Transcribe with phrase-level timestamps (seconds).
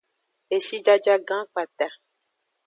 [0.55, 1.87] Eshijajagan kpata.